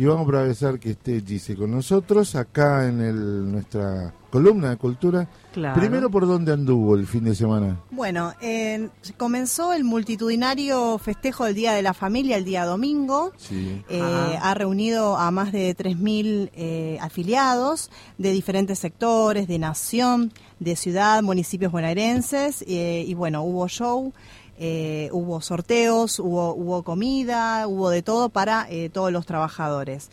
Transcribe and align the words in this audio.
Y 0.00 0.06
vamos 0.06 0.22
a 0.22 0.28
agradecer 0.30 0.80
que 0.80 0.92
esté 0.92 1.20
Gise 1.20 1.54
con 1.54 1.70
nosotros 1.72 2.34
acá 2.34 2.88
en 2.88 3.02
el, 3.02 3.52
nuestra 3.52 4.14
columna 4.30 4.70
de 4.70 4.78
cultura. 4.78 5.28
Primero, 5.74 6.10
¿por 6.10 6.26
dónde 6.26 6.54
anduvo 6.54 6.94
el 6.96 7.06
fin 7.06 7.24
de 7.24 7.34
semana? 7.34 7.78
Bueno, 7.90 8.32
comenzó 9.18 9.74
el 9.74 9.84
multitudinario 9.84 10.96
festejo 10.96 11.44
del 11.44 11.54
Día 11.54 11.74
de 11.74 11.82
la 11.82 11.92
Familia 11.92 12.38
el 12.38 12.46
día 12.46 12.64
domingo. 12.64 13.32
Eh, 13.90 14.38
ha 14.40 14.54
reunido 14.54 15.18
a 15.18 15.30
más 15.30 15.52
de 15.52 15.76
3.000 15.76 16.50
eh, 16.54 16.96
afiliados 17.02 17.90
de 18.16 18.32
diferentes 18.32 18.78
sectores, 18.78 19.48
de 19.48 19.58
nación, 19.58 20.32
de 20.60 20.76
ciudad, 20.76 21.22
municipios 21.22 21.72
bonaerenses. 21.72 22.64
Eh, 22.66 23.04
y 23.06 23.12
bueno, 23.12 23.42
hubo 23.42 23.68
show. 23.68 24.14
Hubo 24.60 25.40
sorteos, 25.40 26.18
hubo, 26.18 26.54
hubo 26.54 26.82
comida, 26.82 27.66
hubo 27.66 27.90
de 27.90 28.02
todo 28.02 28.28
para 28.28 28.68
todos 28.92 29.10
los 29.10 29.24
trabajadores. 29.26 30.10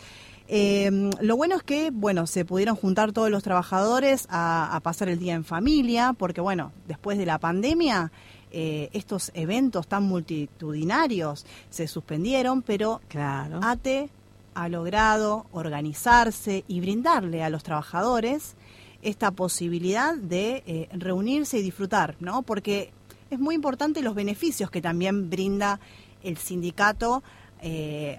Eh, 0.49 1.09
lo 1.19 1.35
bueno 1.35 1.57
es 1.57 1.63
que, 1.63 1.91
bueno, 1.91 2.25
se 2.25 2.45
pudieron 2.45 2.75
juntar 2.75 3.11
todos 3.11 3.29
los 3.29 3.43
trabajadores 3.43 4.27
a, 4.29 4.79
pasar 4.83 5.09
el 5.09 5.19
día 5.19 5.33
en 5.33 5.43
familia, 5.43 6.13
porque, 6.17 6.41
bueno, 6.41 6.71
después 6.87 7.17
de 7.17 7.25
la 7.25 7.37
pandemia, 7.37 8.11
eh, 8.51 8.89
estos 8.93 9.31
eventos 9.33 9.87
tan 9.87 10.03
multitudinarios 10.03 11.45
se 11.69 11.87
suspendieron, 11.87 12.61
pero 12.61 13.01
claro. 13.09 13.59
ATE 13.61 14.09
ha 14.53 14.69
logrado 14.69 15.45
organizarse 15.51 16.63
y 16.67 16.79
brindarle 16.79 17.43
a 17.43 17.49
los 17.49 17.63
trabajadores 17.63 18.55
esta 19.01 19.31
posibilidad 19.31 20.15
de 20.15 20.63
eh, 20.65 20.89
reunirse 20.93 21.59
y 21.59 21.61
disfrutar, 21.61 22.15
¿no? 22.19 22.41
Porque 22.41 22.91
es 23.29 23.39
muy 23.39 23.55
importante 23.55 24.01
los 24.01 24.15
beneficios 24.15 24.69
que 24.71 24.81
también 24.81 25.29
brinda 25.29 25.79
el 26.23 26.37
sindicato 26.37 27.23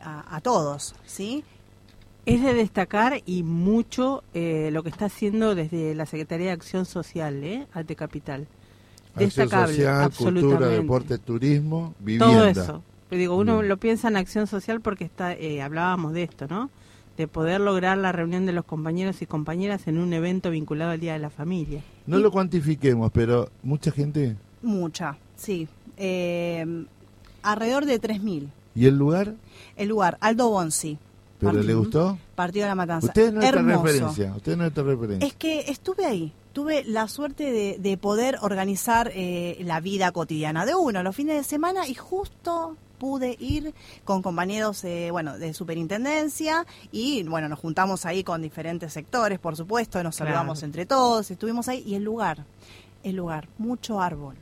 a, 0.02 0.36
a, 0.36 0.40
todos, 0.40 0.94
¿sí? 1.06 1.44
Es 2.28 2.42
de 2.42 2.52
destacar 2.52 3.22
y 3.24 3.42
mucho 3.42 4.22
eh, 4.34 4.68
lo 4.70 4.82
que 4.82 4.90
está 4.90 5.06
haciendo 5.06 5.54
desde 5.54 5.94
la 5.94 6.04
Secretaría 6.04 6.48
de 6.48 6.52
Acción 6.52 6.84
Social, 6.84 7.42
¿eh? 7.42 7.66
Capital. 7.96 8.46
Destacable, 9.16 9.74
social, 9.74 10.02
absolutamente. 10.02 10.48
cultura, 10.48 10.68
deporte, 10.68 11.18
turismo, 11.18 11.94
vivienda. 11.98 12.26
Todo 12.26 12.46
eso. 12.46 12.82
digo, 13.10 13.34
uno 13.34 13.62
lo 13.62 13.78
piensa 13.78 14.08
en 14.08 14.18
acción 14.18 14.46
social 14.46 14.82
porque 14.82 15.04
está, 15.04 15.32
eh, 15.32 15.62
hablábamos 15.62 16.12
de 16.12 16.24
esto, 16.24 16.46
¿no? 16.48 16.68
De 17.16 17.26
poder 17.28 17.62
lograr 17.62 17.96
la 17.96 18.12
reunión 18.12 18.44
de 18.44 18.52
los 18.52 18.66
compañeros 18.66 19.22
y 19.22 19.26
compañeras 19.26 19.88
en 19.88 19.96
un 19.96 20.12
evento 20.12 20.50
vinculado 20.50 20.90
al 20.90 21.00
Día 21.00 21.14
de 21.14 21.20
la 21.20 21.30
Familia. 21.30 21.82
No 22.06 22.18
lo 22.18 22.30
cuantifiquemos, 22.30 23.10
pero 23.10 23.48
mucha 23.62 23.90
gente. 23.90 24.36
Mucha, 24.62 25.16
sí. 25.36 25.68
Eh, 25.96 26.84
alrededor 27.42 27.86
de 27.86 28.00
3.000. 28.00 28.48
¿Y 28.74 28.86
el 28.86 28.96
lugar? 28.96 29.34
El 29.76 29.88
lugar, 29.88 30.18
Aldo 30.20 30.50
Bonsi. 30.50 30.98
¿Pero 31.38 31.52
le 31.62 31.74
gustó? 31.74 32.18
Partido 32.34 32.64
de 32.64 32.68
la 32.68 32.74
Matanza. 32.74 33.06
Usted 33.08 33.32
no 33.32 33.40
es 33.42 33.52
referencia. 33.52 34.34
Usted 34.34 34.56
no 34.56 34.64
es 34.66 34.74
referencia. 34.74 35.26
Es 35.26 35.34
que 35.34 35.60
estuve 35.68 36.04
ahí. 36.04 36.32
Tuve 36.52 36.84
la 36.84 37.06
suerte 37.06 37.78
de, 37.78 37.96
poder 37.98 38.38
organizar 38.40 39.12
eh, 39.14 39.58
la 39.64 39.80
vida 39.80 40.10
cotidiana 40.10 40.66
de 40.66 40.74
uno 40.74 41.02
los 41.02 41.14
fines 41.14 41.36
de 41.36 41.44
semana 41.44 41.86
y 41.86 41.94
justo 41.94 42.76
pude 42.98 43.36
ir 43.38 43.74
con 44.04 44.22
compañeros 44.22 44.82
eh, 44.82 45.10
bueno 45.12 45.38
de 45.38 45.54
superintendencia 45.54 46.66
y 46.90 47.22
bueno 47.22 47.48
nos 47.48 47.60
juntamos 47.60 48.06
ahí 48.06 48.24
con 48.24 48.42
diferentes 48.42 48.92
sectores 48.92 49.38
por 49.38 49.56
supuesto 49.56 50.02
nos 50.02 50.16
saludamos 50.16 50.64
entre 50.64 50.84
todos 50.84 51.30
estuvimos 51.30 51.68
ahí 51.68 51.84
y 51.86 51.94
el 51.94 52.02
lugar 52.02 52.44
el 53.04 53.14
lugar 53.14 53.48
mucho 53.58 54.00
árbol 54.00 54.34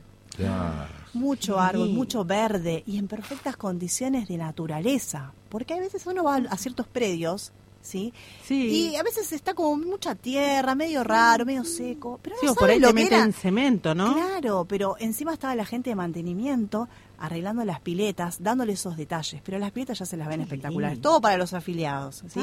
mucho 1.13 1.59
árbol, 1.59 1.89
mucho 1.89 2.25
verde 2.25 2.83
y 2.85 2.97
en 2.97 3.07
perfectas 3.07 3.57
condiciones 3.57 4.27
de 4.27 4.37
naturaleza. 4.37 5.33
Porque 5.49 5.73
a 5.73 5.79
veces 5.79 6.05
uno 6.05 6.23
va 6.23 6.35
a 6.35 6.57
ciertos 6.57 6.87
predios 6.87 7.51
¿sí? 7.87 8.13
Y 8.49 8.95
a 8.95 9.03
veces 9.03 9.31
está 9.31 9.53
como 9.53 9.77
mucha 9.77 10.15
tierra, 10.15 10.75
medio 10.75 11.03
raro, 11.03 11.45
medio 11.45 11.63
seco. 11.63 12.19
Pero 12.21 12.35
no 12.43 12.55
por 12.55 12.69
ahí 12.69 12.79
lo 12.79 12.93
meten 12.93 13.33
cemento, 13.33 13.95
¿no? 13.95 14.13
Claro, 14.13 14.65
pero 14.65 14.95
encima 14.99 15.33
estaba 15.33 15.55
la 15.55 15.65
gente 15.65 15.89
de 15.89 15.95
mantenimiento 15.95 16.87
arreglando 17.19 17.65
las 17.65 17.79
piletas, 17.79 18.43
dándole 18.43 18.73
esos 18.73 18.95
detalles. 18.95 19.41
Pero 19.43 19.57
las 19.57 19.71
piletas 19.71 19.99
ya 19.99 20.05
se 20.05 20.17
las 20.17 20.27
ven 20.27 20.41
espectaculares. 20.41 21.01
Todo 21.01 21.19
para 21.21 21.37
los 21.37 21.53
afiliados, 21.53 22.23
¿sí? 22.27 22.41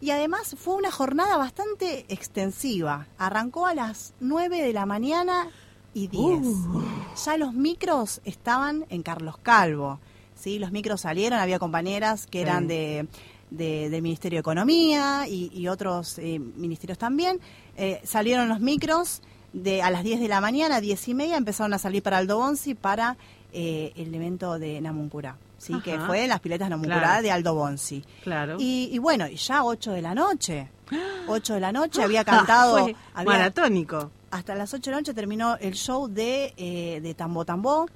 Y 0.00 0.10
además 0.10 0.54
fue 0.58 0.76
una 0.76 0.92
jornada 0.92 1.36
bastante 1.36 2.04
extensiva. 2.08 3.08
Arrancó 3.18 3.66
a 3.66 3.74
las 3.74 4.14
9 4.20 4.62
de 4.62 4.72
la 4.72 4.86
mañana 4.86 5.48
y 5.94 6.08
10. 6.08 6.22
Uh. 6.22 6.82
Ya 7.24 7.36
los 7.36 7.54
micros 7.54 8.20
estaban 8.24 8.84
en 8.90 9.02
Carlos 9.02 9.36
Calvo. 9.38 9.98
¿sí? 10.38 10.58
Los 10.58 10.72
micros 10.72 11.02
salieron, 11.02 11.38
había 11.38 11.58
compañeras 11.58 12.26
que 12.26 12.40
eran 12.40 12.68
de, 12.68 13.06
del 13.50 14.02
Ministerio 14.02 14.38
de 14.38 14.40
Economía 14.40 15.26
y, 15.28 15.68
otros 15.68 16.18
eh, 16.18 16.38
ministerios 16.38 16.98
también. 16.98 17.40
Eh, 17.76 18.00
salieron 18.04 18.48
los 18.48 18.60
micros 18.60 19.22
de 19.52 19.82
a 19.82 19.90
las 19.90 20.04
10 20.04 20.20
de 20.20 20.28
la 20.28 20.40
mañana, 20.40 20.80
10 20.80 21.08
y 21.08 21.14
media, 21.14 21.36
empezaron 21.36 21.72
a 21.74 21.78
salir 21.78 22.02
para 22.02 22.18
Aldo 22.18 22.36
Bonzi 22.38 22.74
para 22.74 23.16
eh, 23.52 23.92
el 23.96 24.14
evento 24.14 24.58
de 24.58 24.80
Namuncurá. 24.80 25.36
Sí, 25.56 25.74
que 25.82 25.98
fue 25.98 26.22
en 26.22 26.28
las 26.28 26.38
piletas 26.38 26.70
Namuncurá 26.70 27.20
de 27.20 27.32
Aldo 27.32 27.54
Bonzi. 27.54 28.04
Claro. 28.22 28.58
Y, 28.60 28.90
y, 28.92 28.98
bueno, 28.98 29.26
ya 29.26 29.64
8 29.64 29.90
de 29.90 30.02
la 30.02 30.14
noche. 30.14 30.68
8 31.26 31.54
de 31.54 31.60
la 31.60 31.72
noche 31.72 32.02
había 32.04 32.24
cantado. 32.24 32.88
maratónico 33.24 34.12
hasta 34.30 34.54
las 34.54 34.72
8 34.74 34.82
de 34.82 34.90
la 34.90 34.96
noche 34.98 35.14
terminó 35.14 35.56
el 35.56 35.74
show 35.74 36.08
de, 36.08 36.52
eh, 36.56 37.00
de 37.00 37.14
Tambo 37.14 37.44
Tambo. 37.44 37.88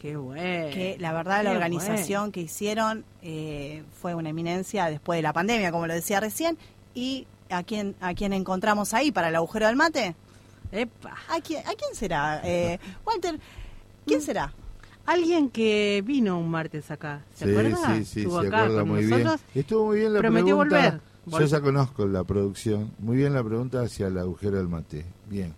Qué 0.00 0.16
bueno. 0.16 0.42
Que 0.42 0.96
la 1.00 1.12
verdad 1.12 1.42
la 1.42 1.52
organización 1.52 2.30
que 2.30 2.42
hicieron 2.42 3.04
eh, 3.22 3.84
fue 4.00 4.14
una 4.14 4.28
eminencia 4.28 4.86
después 4.86 5.16
de 5.16 5.22
la 5.22 5.32
pandemia, 5.32 5.72
como 5.72 5.86
lo 5.86 5.94
decía 5.94 6.20
recién. 6.20 6.58
¿Y 6.94 7.26
a 7.48 7.62
quién, 7.62 7.94
a 8.00 8.12
quién 8.14 8.32
encontramos 8.32 8.92
ahí 8.92 9.10
para 9.10 9.28
el 9.28 9.36
agujero 9.36 9.66
del 9.66 9.76
mate? 9.76 10.14
Epa. 10.72 11.16
¿A 11.28 11.40
quién, 11.40 11.60
a 11.66 11.72
quién 11.74 11.94
será? 11.94 12.42
Eh, 12.44 12.78
Walter, 13.06 13.40
¿quién 14.04 14.18
mm. 14.18 14.22
será? 14.22 14.52
Alguien 15.06 15.50
que 15.50 16.02
vino 16.04 16.38
un 16.38 16.50
martes 16.50 16.90
acá, 16.90 17.22
¿se 17.34 17.50
acuerda? 17.50 17.94
Sí, 17.94 18.04
sí, 18.04 18.20
Estuvo 18.20 18.40
se 18.42 18.48
acá 18.48 18.64
acuerda 18.64 18.84
muy 18.84 19.04
bien. 19.06 19.28
Estuvo 19.54 19.86
muy 19.86 19.98
bien 19.98 20.12
la 20.12 20.18
Prometió 20.20 20.56
volver. 20.56 21.00
Yo 21.26 21.44
ya 21.46 21.60
conozco 21.60 22.06
la 22.06 22.24
producción. 22.24 22.92
Muy 22.98 23.16
bien 23.16 23.32
la 23.32 23.42
pregunta 23.42 23.80
hacia 23.80 24.08
el 24.08 24.18
agujero 24.18 24.58
del 24.58 24.68
mate. 24.68 25.06
Bien. 25.28 25.54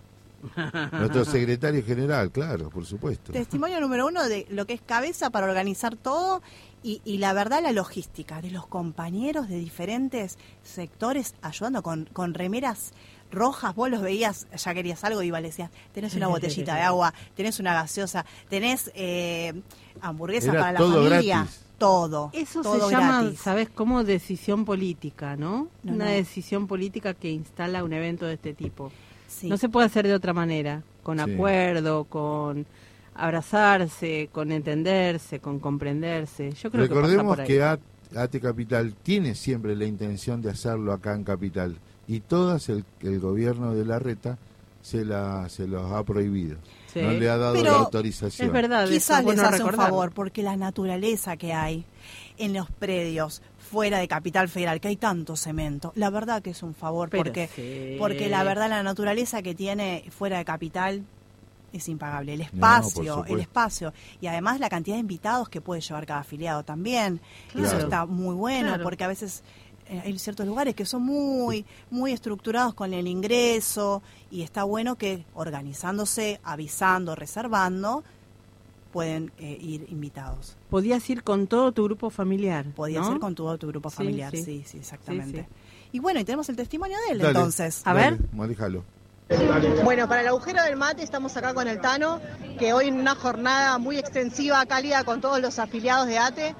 Nuestro 0.92 1.24
secretario 1.24 1.84
general, 1.84 2.30
claro, 2.30 2.70
por 2.70 2.84
supuesto. 2.86 3.32
Testimonio 3.32 3.80
número 3.80 4.06
uno 4.06 4.28
de 4.28 4.46
lo 4.50 4.66
que 4.66 4.74
es 4.74 4.80
cabeza 4.80 5.30
para 5.30 5.46
organizar 5.46 5.96
todo 5.96 6.42
y, 6.82 7.18
la 7.18 7.32
verdad 7.32 7.60
la 7.62 7.72
logística 7.72 8.40
de 8.40 8.52
los 8.52 8.68
compañeros 8.68 9.48
de 9.48 9.58
diferentes 9.58 10.38
sectores 10.62 11.34
ayudando 11.42 11.82
con, 11.82 12.08
con 12.12 12.32
remeras 12.32 12.92
rojas, 13.30 13.74
vos 13.74 13.90
los 13.90 14.02
veías, 14.02 14.46
ya 14.56 14.74
querías 14.74 15.02
algo 15.04 15.22
y 15.22 15.30
le 15.30 15.42
decías, 15.42 15.70
tenés 15.92 16.14
una 16.14 16.28
botellita 16.28 16.76
de 16.76 16.82
agua, 16.82 17.12
tenés 17.34 17.58
una 17.60 17.74
gaseosa, 17.74 18.24
tenés 18.48 18.90
eh, 18.94 19.52
hamburguesas 20.00 20.54
para 20.54 20.72
la 20.72 20.78
familia. 20.78 21.46
Todo. 21.78 22.30
Eso 22.32 22.62
se 22.62 22.90
llama, 22.90 23.32
¿sabes 23.36 23.68
cómo? 23.68 24.02
Decisión 24.02 24.64
política, 24.64 25.36
¿no? 25.36 25.68
Una 25.84 26.06
decisión 26.06 26.66
política 26.66 27.12
que 27.12 27.30
instala 27.30 27.84
un 27.84 27.92
evento 27.92 28.24
de 28.24 28.34
este 28.34 28.54
tipo. 28.54 28.90
No 29.42 29.56
se 29.56 29.68
puede 29.68 29.86
hacer 29.86 30.06
de 30.06 30.14
otra 30.14 30.32
manera, 30.32 30.82
con 31.02 31.20
acuerdo, 31.20 32.04
con 32.04 32.66
abrazarse, 33.14 34.28
con 34.32 34.52
entenderse, 34.52 35.40
con 35.40 35.58
comprenderse. 35.58 36.52
Yo 36.52 36.70
creo 36.70 36.86
Recordemos 36.86 37.36
que, 37.38 37.44
que 37.44 37.62
AT 37.62 38.40
Capital 38.40 38.94
tiene 39.02 39.34
siempre 39.34 39.74
la 39.74 39.84
intención 39.84 40.42
de 40.42 40.50
hacerlo 40.50 40.92
acá 40.92 41.14
en 41.14 41.24
Capital 41.24 41.76
y 42.06 42.20
todas 42.20 42.68
el, 42.68 42.84
el 43.00 43.20
gobierno 43.20 43.74
de 43.74 43.84
la 43.84 43.98
reta 43.98 44.38
se 44.82 45.04
la 45.04 45.48
se 45.48 45.66
los 45.66 45.90
ha 45.90 46.04
prohibido. 46.04 46.58
No 46.94 47.10
le 47.10 47.28
ha 47.28 47.36
dado 47.36 47.62
la 47.62 47.72
autorización. 47.72 48.46
Es 48.46 48.52
verdad, 48.52 48.88
quizás 48.88 49.24
les 49.24 49.38
hace 49.38 49.62
un 49.62 49.72
favor 49.72 50.12
porque 50.12 50.42
la 50.42 50.56
naturaleza 50.56 51.36
que 51.36 51.52
hay 51.52 51.84
en 52.38 52.52
los 52.52 52.70
predios 52.70 53.42
fuera 53.58 53.98
de 53.98 54.08
Capital 54.08 54.48
Federal, 54.48 54.80
que 54.80 54.88
hay 54.88 54.96
tanto 54.96 55.36
cemento. 55.36 55.92
La 55.96 56.10
verdad 56.10 56.42
que 56.42 56.50
es 56.50 56.62
un 56.62 56.74
favor, 56.74 57.10
porque, 57.10 57.96
porque 57.98 58.28
la 58.28 58.44
verdad 58.44 58.68
la 58.68 58.82
naturaleza 58.82 59.42
que 59.42 59.54
tiene 59.54 60.04
fuera 60.10 60.38
de 60.38 60.44
Capital 60.44 61.04
es 61.72 61.88
impagable. 61.88 62.34
El 62.34 62.40
espacio, 62.42 63.24
el 63.26 63.40
espacio. 63.40 63.92
Y 64.20 64.26
además 64.26 64.60
la 64.60 64.68
cantidad 64.68 64.96
de 64.96 65.00
invitados 65.00 65.48
que 65.48 65.60
puede 65.60 65.80
llevar 65.80 66.06
cada 66.06 66.20
afiliado 66.20 66.62
también. 66.62 67.20
Eso 67.54 67.78
está 67.78 68.06
muy 68.06 68.34
bueno, 68.34 68.78
porque 68.82 69.04
a 69.04 69.08
veces 69.08 69.42
eh, 69.88 70.02
hay 70.04 70.18
ciertos 70.18 70.46
lugares 70.46 70.74
que 70.74 70.84
son 70.84 71.02
muy, 71.02 71.64
muy 71.90 72.12
estructurados 72.12 72.74
con 72.74 72.92
el 72.92 73.06
ingreso 73.06 74.02
y 74.30 74.42
está 74.42 74.64
bueno 74.64 74.96
que 74.96 75.24
organizándose, 75.34 76.40
avisando, 76.42 77.14
reservando, 77.14 78.02
pueden 78.96 79.30
eh, 79.36 79.58
ir 79.60 79.84
invitados. 79.90 80.56
Podías 80.70 81.10
ir 81.10 81.22
con 81.22 81.48
todo 81.48 81.70
tu 81.72 81.84
grupo 81.84 82.08
familiar. 82.08 82.64
Podías 82.74 83.06
ir 83.10 83.18
con 83.18 83.34
todo 83.34 83.58
tu 83.58 83.66
grupo 83.66 83.90
familiar, 83.90 84.30
sí, 84.34 84.64
sí, 84.66 84.78
exactamente. 84.78 85.46
y 85.92 85.98
bueno, 85.98 86.18
y 86.18 86.24
tenemos 86.24 86.48
el 86.48 86.56
testimonio 86.56 86.96
de 87.06 87.12
él 87.12 87.20
entonces. 87.20 87.82
A 87.84 87.92
ver. 87.92 88.16
Maríjalo. 88.32 88.84
Bueno, 89.84 90.08
para 90.08 90.22
el 90.22 90.28
agujero 90.28 90.62
del 90.62 90.76
mate 90.76 91.02
estamos 91.02 91.36
acá 91.36 91.52
con 91.52 91.68
el 91.68 91.78
Tano, 91.78 92.22
que 92.58 92.72
hoy 92.72 92.88
en 92.88 92.98
una 92.98 93.14
jornada 93.14 93.76
muy 93.76 93.98
extensiva, 93.98 94.64
cálida 94.64 95.04
con 95.04 95.20
todos 95.20 95.42
los 95.42 95.58
afiliados 95.58 96.06
de 96.06 96.16
ATE, 96.16 96.54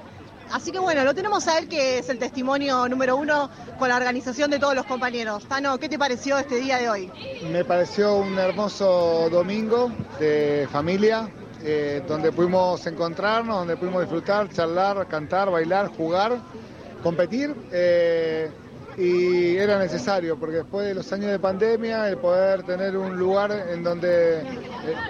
Así 0.52 0.70
que 0.70 0.78
bueno, 0.78 1.02
lo 1.02 1.12
tenemos 1.12 1.48
a 1.48 1.58
él 1.58 1.68
que 1.68 1.98
es 1.98 2.08
el 2.08 2.18
testimonio 2.20 2.88
número 2.88 3.16
uno 3.16 3.50
con 3.80 3.88
la 3.88 3.96
organización 3.96 4.48
de 4.48 4.60
todos 4.60 4.76
los 4.76 4.86
compañeros. 4.86 5.44
Tano, 5.48 5.76
¿qué 5.78 5.88
te 5.88 5.98
pareció 5.98 6.38
este 6.38 6.60
día 6.60 6.76
de 6.78 6.88
hoy? 6.88 7.10
Me 7.50 7.64
pareció 7.64 8.14
un 8.14 8.38
hermoso 8.38 9.28
domingo 9.28 9.90
de 10.20 10.68
familia, 10.70 11.28
eh, 11.62 12.02
donde 12.06 12.32
pudimos 12.32 12.86
encontrarnos, 12.86 13.58
donde 13.58 13.76
pudimos 13.76 14.02
disfrutar, 14.02 14.48
charlar, 14.50 15.06
cantar, 15.08 15.50
bailar, 15.50 15.88
jugar, 15.88 16.38
competir. 17.02 17.54
Eh, 17.72 18.50
y 18.98 19.56
era 19.56 19.78
necesario, 19.78 20.38
porque 20.38 20.56
después 20.56 20.86
de 20.86 20.94
los 20.94 21.12
años 21.12 21.30
de 21.30 21.38
pandemia, 21.38 22.08
el 22.08 22.16
poder 22.16 22.62
tener 22.62 22.96
un 22.96 23.18
lugar 23.18 23.52
en 23.70 23.82
donde 23.82 24.38
eh, 24.38 24.44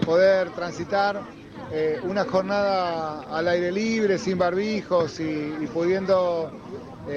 poder 0.05 0.51
transitar 0.51 1.21
una 2.05 2.25
jornada 2.25 3.23
al 3.23 3.49
aire 3.49 3.73
libre, 3.73 4.19
sin 4.19 4.39
barbijos 4.39 5.19
y, 5.19 5.69
pudiendo 5.75 6.53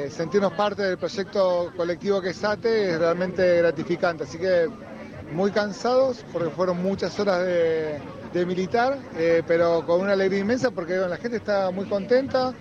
sentirnos 0.10 0.54
parte 0.54 0.82
del 0.82 0.98
proyecto 0.98 1.72
colectivo 1.78 2.20
que 2.20 2.32
es 2.32 2.44
ATE 2.44 2.94
es 2.94 3.00
realmente 3.00 3.58
gratificante. 3.58 4.24
Así 4.24 4.40
que 4.40 4.68
muy 5.32 5.52
cansados 5.52 6.26
porque 6.34 6.50
fueron 6.50 6.82
muchas 6.82 7.20
horas 7.20 7.46
de, 7.46 8.00
militar, 8.34 9.00
pero 9.48 9.86
con 9.86 10.02
una 10.02 10.14
alegría 10.14 10.40
inmensa 10.40 10.72
porque 10.72 10.96
la 10.96 11.18
gente 11.18 11.38
está 11.38 11.72
muy 11.72 11.86
contenta. 11.86 12.54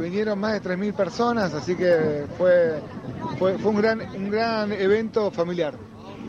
vinieron 0.00 0.38
más 0.38 0.54
de 0.54 0.62
3.000 0.62 0.94
personas, 0.94 1.52
así 1.54 1.76
que 1.76 2.24
fue 2.38 2.80
fue, 3.38 3.54
un, 3.54 3.76
gran, 3.76 4.00
un 4.14 4.30
gran 4.30 4.72
evento 4.72 5.30
familiar. 5.30 5.74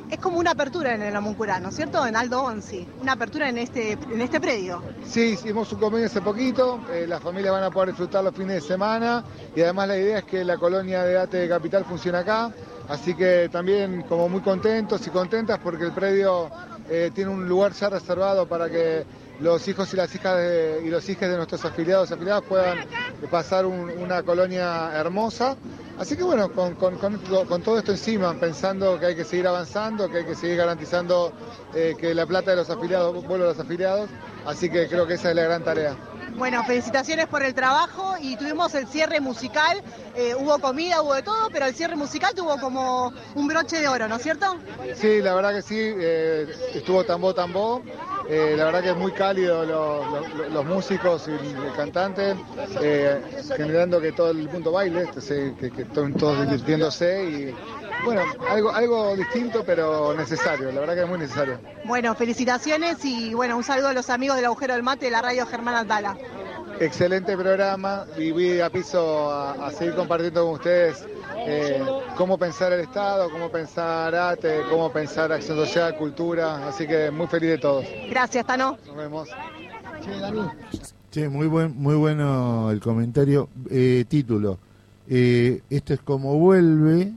Es 0.10 0.20
como 0.20 0.38
una 0.38 0.52
apertura 0.52 0.94
en 0.94 1.02
el 1.02 1.16
Amuncurá, 1.16 1.60
¿no 1.60 1.70
es 1.70 1.76
cierto? 1.76 2.06
En 2.06 2.16
Aldo 2.16 2.44
Onzi, 2.44 2.88
una 3.02 3.14
apertura 3.14 3.50
en 3.50 3.58
este, 3.58 3.94
en 3.94 4.22
este 4.22 4.40
predio. 4.40 4.84
Sí, 5.06 5.32
hicimos 5.34 5.72
un 5.74 5.80
convenio 5.80 6.08
hace 6.08 6.22
poquito, 6.22 6.82
eh, 6.92 7.06
las 7.08 7.22
familias 7.22 7.54
van 7.54 7.64
a 7.64 7.72
poder 7.72 7.90
disfrutar 7.90 8.24
los 8.24 8.36
fines 8.36 8.62
de 8.62 8.62
semana 8.62 9.24
y 9.56 9.62
además 9.62 9.88
la 9.88 9.98
idea 9.98 10.20
es 10.20 10.26
que 10.26 10.44
la 10.44 10.58
colonia 10.58 11.04
de 11.04 11.18
ATE 11.18 11.38
de 11.38 11.50
Capital 11.50 11.86
funcione 11.86 12.20
acá, 12.20 12.52
así 12.90 13.16
que 13.16 13.50
también 13.52 14.04
como 14.04 14.30
muy 14.30 14.42
contentos 14.42 15.06
y 15.08 15.10
contentas 15.10 15.60
porque 15.64 15.86
el 15.86 15.94
predio 15.94 16.52
eh, 16.94 17.12
tiene 17.14 17.32
un 17.32 17.48
lugar 17.48 17.74
ya 17.74 17.90
reservado 17.90 18.48
para 18.48 18.70
que 18.70 19.04
los 19.40 19.68
hijos 19.68 19.92
y 19.94 19.98
las 19.98 20.14
hijas 20.14 20.40
y 20.84 20.90
los 20.90 21.10
hijos 21.10 21.28
de 21.28 21.36
nuestros 21.36 21.66
afiliados 21.66 22.12
y 22.12 22.14
afiliadas 22.14 22.44
puedan 22.44 22.78
pasar 23.32 23.66
una 23.66 24.22
colonia 24.24 24.92
hermosa 24.94 25.58
Así 26.00 26.18
que 26.18 26.24
bueno, 26.24 26.52
con, 26.52 26.76
todo 27.64 27.78
esto 27.78 27.92
encima, 27.92 28.34
pensando 28.34 29.00
que 29.00 29.06
hay 29.08 29.16
que 29.16 29.24
seguir 29.24 29.48
avanzando, 29.48 30.10
que 30.10 30.20
hay 30.20 30.26
que 30.26 30.36
seguir 30.36 30.58
garantizando 30.58 31.32
eh, 31.76 31.94
que 31.98 32.16
la 32.16 32.26
plata 32.26 32.52
de 32.52 32.58
los 32.58 32.70
afiliados 32.70 33.14
vuelva 33.28 33.46
a 33.46 33.50
los 33.50 33.60
afiliados, 33.60 34.10
así 34.46 34.70
que 34.70 34.88
creo 34.88 35.06
que 35.06 35.14
esa 35.14 35.30
es 35.30 35.36
la 35.36 35.44
gran 35.44 35.64
tarea. 35.64 35.96
Bueno, 36.36 36.64
felicitaciones 36.64 37.28
por 37.28 37.44
el 37.44 37.54
trabajo 37.54 38.16
y 38.20 38.36
tuvimos 38.36 38.74
el 38.76 38.88
cierre 38.88 39.20
musical, 39.20 39.82
eh, 40.16 40.34
hubo 40.36 40.58
comida, 40.60 41.02
hubo 41.02 41.14
de 41.14 41.24
todo, 41.24 41.50
pero 41.52 41.66
el 41.66 41.76
cierre 41.76 41.96
musical 41.96 42.34
tuvo 42.36 42.58
como 42.60 43.14
un 43.36 43.48
broche 43.48 43.80
de 43.80 43.88
oro, 43.88 44.08
¿no 44.08 44.16
es 44.16 44.24
cierto? 44.24 44.58
Sí, 44.96 45.22
la 45.22 45.36
verdad 45.36 45.54
que 45.54 45.62
sí, 45.62 45.78
eh, 45.78 46.48
estuvo 46.74 47.04
tambo 47.04 47.34
tambo, 47.34 47.84
eh, 48.30 48.56
la 48.58 48.66
verdad 48.66 48.82
que 48.82 48.90
es 48.90 48.96
muy 48.96 49.12
cálido 49.12 49.66
los, 49.66 50.66
músicos 50.66 51.28
y 51.28 51.32
el 51.32 51.74
cantante, 51.76 52.36
eh, 52.82 53.22
generando 53.56 54.00
que 54.00 54.14
todo 54.14 54.32
el 54.32 54.50
mundo 54.50 54.72
baile, 54.72 55.10
que, 55.14 55.72
que, 55.72 55.82
estén 55.82 56.14
todos 56.14 56.42
divirtiéndose 56.42 57.26
y 57.26 57.56
bueno, 58.04 58.22
algo, 58.50 58.72
algo 58.72 59.16
distinto 59.16 59.64
pero 59.66 60.14
necesario, 60.14 60.72
la 60.72 60.82
verdad 60.82 60.96
que 60.96 61.02
es 61.02 61.10
muy 61.10 61.20
necesario. 61.20 61.60
Bueno, 61.86 62.16
felicitaciones 62.16 63.04
y 63.06 63.34
bueno, 63.34 63.58
un 63.58 63.64
saludo 63.64 63.90
a 63.90 63.94
los 63.94 64.10
amigos 64.10 64.36
del 64.38 64.46
agujero 64.46 64.74
del 64.74 64.84
mate 64.84 65.06
de 65.06 65.12
la 65.12 65.22
radio 65.22 65.46
Germán 65.46 65.76
Altala. 65.76 66.18
Excelente 66.80 67.38
programa 67.38 68.06
y 68.18 68.32
voy 68.32 68.60
a 68.60 68.70
piso 68.70 69.32
a 69.32 69.72
seguir 69.72 69.96
compartiendo 69.96 70.44
con 70.44 70.54
ustedes 70.56 71.06
eh, 71.46 71.84
cómo 72.16 72.38
pensar 72.38 72.72
el 72.72 72.82
Estado, 72.82 73.30
cómo 73.30 73.50
pensar 73.50 74.16
ATE, 74.16 74.62
cómo 74.70 74.92
pensar 74.92 75.32
acción 75.32 75.58
social, 75.58 75.96
cultura, 75.98 76.68
así 76.68 76.88
que 76.88 77.12
muy 77.12 77.28
feliz 77.28 77.50
de 77.52 77.58
todos. 77.58 77.86
Gracias, 78.10 78.46
Tano. 78.46 78.78
Nos 78.86 78.96
vemos. 78.96 79.30
Sí, 81.12 81.28
muy, 81.28 81.48
buen, 81.48 81.76
muy 81.76 81.96
bueno 81.96 82.72
el 82.72 82.80
comentario. 82.80 83.50
Eh, 83.70 84.06
título, 84.08 84.58
eh, 85.10 85.62
esto 85.70 85.94
es 85.94 86.00
como 86.00 86.38
vuelve 86.38 87.12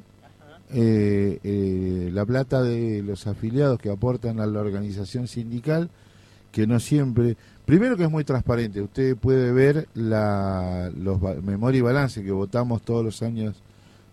la 0.70 2.26
plata 2.26 2.62
de 2.62 3.02
los 3.02 3.26
afiliados 3.26 3.78
que 3.78 3.90
aportan 3.90 4.40
a 4.40 4.46
la 4.46 4.60
organización 4.60 5.28
sindical, 5.28 5.90
que 6.52 6.66
no 6.66 6.80
siempre... 6.80 7.36
Primero 7.64 7.96
que 7.96 8.04
es 8.04 8.10
muy 8.10 8.22
transparente, 8.22 8.80
usted 8.80 9.16
puede 9.16 9.50
ver 9.52 9.88
la 9.94 10.88
los 10.96 11.20
memoria 11.42 11.78
y 11.78 11.82
balance 11.82 12.22
que 12.22 12.30
votamos 12.30 12.82
todos 12.82 13.04
los 13.04 13.22
años 13.22 13.56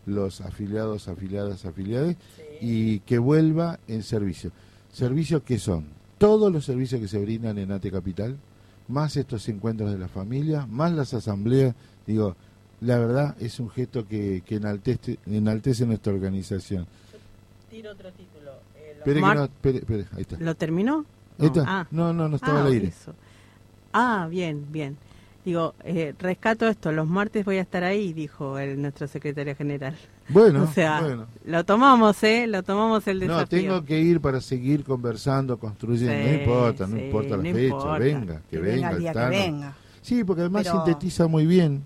los 0.08 0.42
afiliados, 0.42 1.08
afiliadas, 1.08 1.64
afiliadas 1.66 2.16
y 2.62 3.00
que 3.02 3.20
vuelva 3.20 3.80
en 3.88 4.02
servicio. 4.02 4.52
¿Servicios 4.92 5.44
que 5.44 5.60
son? 5.60 5.86
Todos 6.18 6.52
los 6.52 6.66
servicios 6.66 7.00
que 7.00 7.08
se 7.08 7.20
brindan 7.20 7.58
en 7.58 7.72
ATE 7.72 7.92
Capital, 7.92 8.38
más 8.88 9.18
estos 9.18 9.48
encuentros 9.50 9.92
de 9.92 10.00
la 10.00 10.08
familia, 10.08 10.66
más 10.66 10.92
las 10.92 11.14
asambleas. 11.14 11.76
Digo, 12.06 12.36
la 12.84 12.98
verdad 12.98 13.36
es 13.40 13.60
un 13.60 13.70
gesto 13.70 14.08
que, 14.08 14.44
que 14.46 14.56
enaltece, 14.56 15.20
enaltece 15.26 15.86
nuestra 15.86 16.14
organización. 16.14 16.86
tiro 17.70 17.92
otro 17.92 18.12
título. 18.12 18.52
Eh, 18.76 20.06
ahí 20.16 20.22
está. 20.22 20.38
¿Lo 20.40 20.56
terminó? 20.56 21.06
No. 21.38 21.52
Ah. 21.66 21.88
no, 21.92 22.14
no, 22.14 22.30
no 22.30 22.36
estaba 22.36 22.62
al 22.62 22.68
ah, 22.68 22.70
aire. 22.70 22.94
Ah, 23.92 24.28
bien, 24.30 24.66
bien. 24.72 24.98
Digo, 25.46 25.76
eh, 25.84 26.14
rescato 26.20 26.68
esto, 26.68 26.94
los 26.94 27.06
martes 27.06 27.44
voy 27.44 27.58
a 27.58 27.62
estar 27.62 27.84
ahí, 27.84 28.14
dijo 28.14 28.58
el 28.58 28.82
nuestro 28.82 29.08
secretario 29.08 29.56
general. 29.56 29.96
Bueno, 30.30 30.64
o 30.70 30.72
sea, 30.72 31.26
lo 31.46 31.66
tomamos, 31.66 32.24
¿eh? 32.24 32.48
Lo 32.48 32.64
tomamos 32.64 33.06
el 33.08 33.20
desafío. 33.20 33.42
No, 33.42 33.48
tengo 33.48 33.86
que 33.86 34.00
ir 34.00 34.22
para 34.22 34.40
seguir 34.40 34.86
conversando, 34.86 35.58
construyendo, 35.58 36.14
no 36.14 36.34
importa, 36.34 36.88
no 36.88 36.98
importa 36.98 37.38
la 37.38 37.44
fecha, 37.44 37.98
venga, 37.98 38.42
que, 38.50 38.58
venga, 38.58 38.92
el 38.92 39.12
que 39.12 39.30
venga. 39.30 39.76
Sí, 40.02 40.24
porque 40.24 40.42
además 40.42 40.68
sintetiza 40.68 41.28
muy 41.28 41.46
bien, 41.46 41.84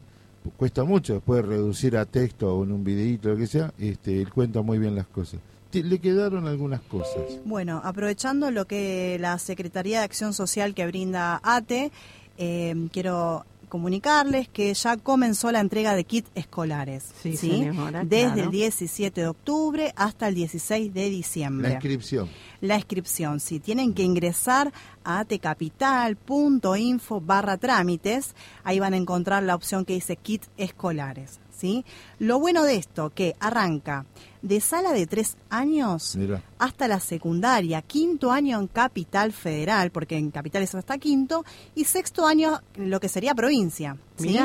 cuesta 0.56 0.84
mucho 0.84 1.16
después 1.16 1.46
reducir 1.46 1.98
a 1.98 2.06
texto 2.06 2.56
o 2.56 2.64
en 2.64 2.72
un 2.72 2.84
videíto, 2.84 3.30
lo 3.30 3.38
que 3.38 3.48
sea, 3.48 3.74
este, 3.78 4.22
él 4.22 4.32
cuenta 4.32 4.62
muy 4.62 4.78
bien 4.80 4.96
las 4.96 5.08
cosas 5.08 5.40
le 5.72 6.00
quedaron 6.00 6.48
algunas 6.48 6.82
cosas. 6.82 7.40
Bueno, 7.46 7.82
aprovechando 7.84 8.52
lo 8.52 8.66
que 8.66 9.18
la 9.20 9.38
Secretaría 9.38 10.00
de 10.00 10.06
Acción 10.06 10.34
Social 10.34 10.74
que 10.74 10.88
brinda 10.88 11.40
ATE, 11.44 11.92
eh, 12.38 12.76
quiero 12.92 13.46
comunicarles 13.68 14.48
que 14.48 14.74
ya 14.74 14.98
comenzó 14.98 15.52
la 15.52 15.60
entrega 15.60 15.96
de 15.96 16.04
kits 16.04 16.32
escolares. 16.36 17.06
Sí, 17.22 17.68
Desde 18.06 18.42
el 18.42 18.52
17 18.52 19.22
de 19.22 19.28
octubre 19.28 19.94
hasta 19.96 20.28
el 20.28 20.36
16 20.36 20.94
de 20.94 21.10
diciembre. 21.10 21.70
La 21.70 21.74
inscripción. 21.76 22.30
La 22.62 22.76
inscripción, 22.76 23.40
sí. 23.40 23.60
Tienen 23.60 23.94
que 23.94 24.04
ingresar 24.04 24.72
a 25.04 25.20
atecapital.info 25.20 27.22
barra 27.22 27.58
trámites. 27.58 28.36
Ahí 28.64 28.80
van 28.80 28.94
a 28.94 28.98
encontrar 28.98 29.44
la 29.44 29.56
opción 29.56 29.86
que 29.86 29.94
dice 29.94 30.16
kits 30.16 30.50
escolares. 30.58 31.40
¿sí? 31.58 31.86
Lo 32.20 32.40
bueno 32.40 32.64
de 32.64 32.76
esto, 32.76 33.10
que 33.10 33.36
arranca 33.40 34.06
de 34.48 34.62
sala 34.62 34.94
de 34.94 35.06
tres 35.08 35.38
años 35.50 36.18
hasta 36.58 36.88
la 36.88 37.00
secundaria, 37.00 37.82
quinto 37.82 38.32
año 38.32 38.60
en 38.60 38.68
Capital 38.68 39.32
Federal, 39.32 39.92
porque 39.92 40.18
en 40.18 40.32
Capital 40.32 40.64
es 40.64 40.74
hasta 40.76 40.98
quinto, 40.98 41.46
y 41.76 41.84
sexto 41.84 42.26
año 42.26 42.62
en 42.76 42.90
lo 42.90 43.00
que 43.00 43.10
sería 43.10 43.36
provincia. 43.36 43.98
¿sí? 44.18 44.40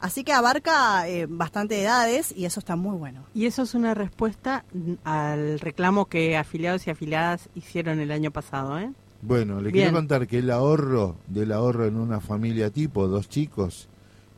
Así 0.00 0.24
que 0.24 0.32
abarca 0.32 1.08
eh, 1.08 1.26
bastante 1.28 1.82
edades 1.82 2.32
y 2.36 2.44
eso 2.44 2.60
está 2.60 2.76
muy 2.76 2.96
bueno. 2.96 3.24
Y 3.34 3.46
eso 3.46 3.62
es 3.62 3.74
una 3.74 3.94
respuesta 3.94 4.64
al 5.04 5.60
reclamo 5.60 6.06
que 6.06 6.36
afiliados 6.36 6.86
y 6.86 6.90
afiliadas 6.90 7.48
hicieron 7.54 8.00
el 8.00 8.10
año 8.10 8.30
pasado, 8.30 8.78
¿eh? 8.78 8.92
Bueno, 9.20 9.60
le 9.60 9.72
quiero 9.72 9.92
contar 9.92 10.28
que 10.28 10.38
el 10.38 10.50
ahorro 10.50 11.16
del 11.26 11.50
ahorro 11.50 11.86
en 11.86 11.96
una 11.96 12.20
familia 12.20 12.70
tipo, 12.70 13.08
dos 13.08 13.28
chicos 13.28 13.88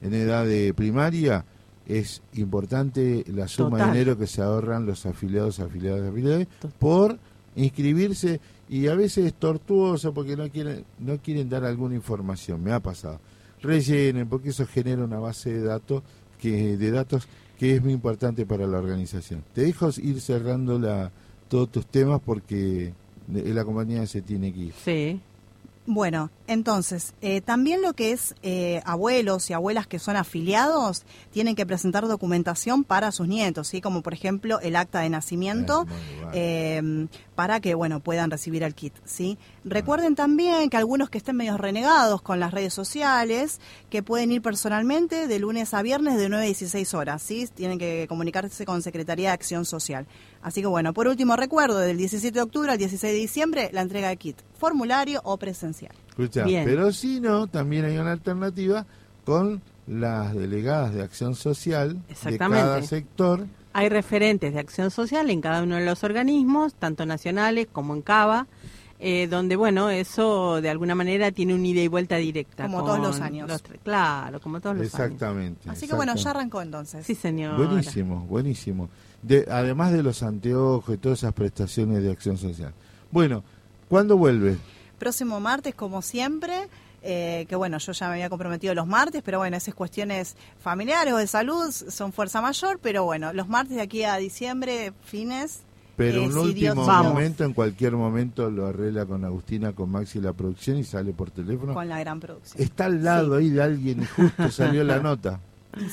en 0.00 0.14
edad 0.14 0.46
de 0.46 0.72
primaria, 0.72 1.44
es 1.90 2.22
importante 2.34 3.24
la 3.28 3.48
suma 3.48 3.78
de 3.78 3.92
dinero 3.92 4.16
que 4.16 4.26
se 4.26 4.42
ahorran 4.42 4.86
los 4.86 5.06
afiliados, 5.06 5.58
afiliados, 5.58 6.08
afiliados 6.08 6.46
por 6.78 7.18
inscribirse 7.56 8.40
y 8.68 8.86
a 8.86 8.94
veces 8.94 9.26
es 9.26 9.34
tortuoso 9.34 10.14
porque 10.14 10.36
no 10.36 10.48
quieren, 10.48 10.84
no 11.00 11.18
quieren 11.18 11.48
dar 11.48 11.64
alguna 11.64 11.96
información, 11.96 12.62
me 12.62 12.72
ha 12.72 12.80
pasado. 12.80 13.18
Rellenen 13.60 14.28
porque 14.28 14.50
eso 14.50 14.66
genera 14.66 15.04
una 15.04 15.18
base 15.18 15.52
de 15.52 15.62
datos 15.62 16.02
que 16.38 16.76
de 16.76 16.90
datos 16.90 17.26
que 17.58 17.74
es 17.74 17.82
muy 17.82 17.92
importante 17.92 18.46
para 18.46 18.66
la 18.66 18.78
organización. 18.78 19.44
Te 19.52 19.62
dejo 19.62 19.90
ir 20.00 20.20
cerrando 20.20 20.78
la, 20.78 21.10
todos 21.48 21.70
tus 21.70 21.86
temas 21.86 22.20
porque 22.24 22.94
la 23.28 23.64
compañía 23.64 24.06
se 24.06 24.22
tiene 24.22 24.52
que 24.52 24.60
ir. 24.60 24.72
Sí. 24.82 25.20
Bueno, 25.86 26.30
entonces, 26.46 27.14
eh, 27.22 27.40
también 27.40 27.80
lo 27.80 27.94
que 27.94 28.12
es 28.12 28.34
eh, 28.42 28.82
abuelos 28.84 29.48
y 29.48 29.54
abuelas 29.54 29.86
que 29.86 29.98
son 29.98 30.14
afiliados 30.14 31.04
tienen 31.32 31.56
que 31.56 31.64
presentar 31.64 32.06
documentación 32.06 32.84
para 32.84 33.10
sus 33.12 33.26
nietos, 33.26 33.68
¿sí? 33.68 33.80
como 33.80 34.02
por 34.02 34.12
ejemplo 34.12 34.60
el 34.60 34.76
acta 34.76 35.00
de 35.00 35.08
nacimiento, 35.08 35.86
eh, 36.34 37.08
para 37.34 37.60
que 37.60 37.74
bueno 37.74 38.00
puedan 38.00 38.30
recibir 38.30 38.62
el 38.62 38.74
kit. 38.74 38.92
¿sí? 39.06 39.38
Recuerden 39.64 40.14
también 40.14 40.68
que 40.68 40.76
algunos 40.76 41.08
que 41.08 41.18
estén 41.18 41.36
medio 41.36 41.56
renegados 41.56 42.20
con 42.20 42.40
las 42.40 42.52
redes 42.52 42.74
sociales, 42.74 43.58
que 43.88 44.02
pueden 44.02 44.32
ir 44.32 44.42
personalmente 44.42 45.28
de 45.28 45.38
lunes 45.38 45.72
a 45.72 45.80
viernes 45.80 46.18
de 46.18 46.28
9 46.28 46.44
a 46.44 46.46
16 46.46 46.94
horas, 46.94 47.22
¿sí? 47.22 47.48
tienen 47.54 47.78
que 47.78 48.04
comunicarse 48.06 48.66
con 48.66 48.82
Secretaría 48.82 49.30
de 49.30 49.34
Acción 49.34 49.64
Social. 49.64 50.06
Así 50.42 50.62
que 50.62 50.66
bueno, 50.66 50.94
por 50.94 51.06
último 51.06 51.36
recuerdo, 51.36 51.78
del 51.78 51.98
17 51.98 52.34
de 52.34 52.42
octubre 52.42 52.72
al 52.72 52.78
16 52.78 53.12
de 53.12 53.18
diciembre, 53.18 53.70
la 53.72 53.82
entrega 53.82 54.08
de 54.08 54.16
kit, 54.16 54.36
formulario 54.58 55.20
o 55.24 55.36
presencial. 55.36 55.94
Escucha, 56.08 56.44
pero 56.44 56.92
si 56.92 57.20
no, 57.20 57.46
también 57.46 57.84
hay 57.84 57.98
una 57.98 58.12
alternativa 58.12 58.86
con 59.24 59.62
las 59.86 60.34
delegadas 60.34 60.94
de 60.94 61.02
acción 61.02 61.34
social 61.34 62.00
de 62.24 62.38
cada 62.38 62.82
sector. 62.82 63.46
Hay 63.72 63.88
referentes 63.88 64.52
de 64.52 64.60
acción 64.60 64.90
social 64.90 65.30
en 65.30 65.40
cada 65.40 65.62
uno 65.62 65.76
de 65.76 65.84
los 65.84 66.02
organismos, 66.04 66.74
tanto 66.74 67.06
nacionales 67.06 67.68
como 67.70 67.94
en 67.94 68.02
CABA, 68.02 68.46
eh, 69.02 69.28
donde, 69.28 69.56
bueno, 69.56 69.88
eso 69.88 70.60
de 70.60 70.68
alguna 70.68 70.94
manera 70.94 71.32
tiene 71.32 71.54
un 71.54 71.64
ida 71.64 71.80
y 71.80 71.88
vuelta 71.88 72.16
directa. 72.16 72.64
Como 72.64 72.84
todos 72.84 72.98
los 72.98 73.20
años. 73.20 73.50
claro, 73.82 74.40
como 74.40 74.60
todos 74.60 74.76
los 74.76 74.94
años. 74.94 75.12
Exactamente. 75.12 75.70
Así 75.70 75.88
que 75.88 75.94
bueno, 75.94 76.14
ya 76.16 76.30
arrancó 76.30 76.60
entonces. 76.60 77.06
Sí, 77.06 77.14
señor. 77.14 77.56
Buenísimo, 77.56 78.26
buenísimo. 78.26 78.90
De, 79.22 79.46
además 79.50 79.92
de 79.92 80.02
los 80.02 80.22
anteojos 80.22 80.94
y 80.94 80.98
todas 80.98 81.20
esas 81.20 81.32
prestaciones 81.32 82.02
de 82.02 82.10
acción 82.10 82.36
social. 82.36 82.74
Bueno, 83.10 83.42
¿cuándo 83.88 84.18
vuelve? 84.18 84.58
Próximo 84.98 85.40
martes, 85.40 85.74
como 85.74 86.02
siempre. 86.02 86.68
Eh, 87.02 87.46
que 87.48 87.56
bueno, 87.56 87.78
yo 87.78 87.92
ya 87.92 88.08
me 88.08 88.14
había 88.14 88.28
comprometido 88.28 88.74
los 88.74 88.86
martes, 88.86 89.22
pero 89.24 89.38
bueno, 89.38 89.56
esas 89.56 89.74
cuestiones 89.74 90.36
familiares 90.62 91.14
o 91.14 91.16
de 91.16 91.26
salud 91.26 91.70
son 91.70 92.12
fuerza 92.12 92.42
mayor, 92.42 92.78
pero 92.82 93.04
bueno, 93.04 93.32
los 93.32 93.48
martes 93.48 93.76
de 93.76 93.82
aquí 93.82 94.04
a 94.04 94.16
diciembre, 94.18 94.92
fines, 95.02 95.62
pero 96.00 96.24
un 96.24 96.38
último 96.38 96.86
momento, 96.86 97.44
en 97.44 97.52
cualquier 97.52 97.92
momento, 97.92 98.50
lo 98.50 98.66
arregla 98.66 99.04
con 99.04 99.22
Agustina, 99.24 99.72
con 99.72 99.90
Maxi 99.90 100.18
la 100.18 100.32
producción 100.32 100.78
y 100.78 100.84
sale 100.84 101.12
por 101.12 101.30
teléfono. 101.30 101.74
Con 101.74 101.88
la 101.88 102.00
gran 102.00 102.18
producción. 102.18 102.62
Está 102.62 102.86
al 102.86 103.04
lado 103.04 103.36
ahí 103.36 103.50
de 103.50 103.62
alguien 103.62 104.02
y 104.02 104.06
justo 104.06 104.50
salió 104.50 104.82
la 104.82 104.98
nota. 105.00 105.40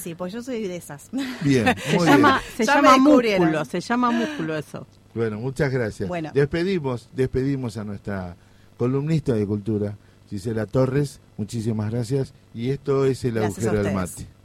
Sí, 0.01 0.15
pues 0.15 0.31
yo 0.31 0.41
soy 0.41 0.65
de 0.65 0.77
esas. 0.77 1.09
Bien, 1.41 1.65
muy 1.93 2.05
se 2.05 2.11
llama, 2.11 2.41
Se 2.55 2.65
llama 2.65 2.97
músculo, 2.97 3.65
se 3.65 3.81
llama 3.81 4.11
músculo 4.11 4.57
eso. 4.57 4.87
Bueno, 5.13 5.39
muchas 5.39 5.71
gracias. 5.71 6.07
Bueno. 6.07 6.31
Despedimos, 6.33 7.09
despedimos 7.13 7.75
a 7.77 7.83
nuestra 7.83 8.35
columnista 8.77 9.33
de 9.33 9.45
cultura, 9.45 9.97
Gisela 10.29 10.65
Torres. 10.65 11.19
Muchísimas 11.35 11.91
gracias. 11.91 12.33
Y 12.53 12.69
esto 12.69 13.05
es 13.05 13.25
el 13.25 13.37
agujero 13.37 13.83
del 13.83 13.93
mate. 13.93 14.36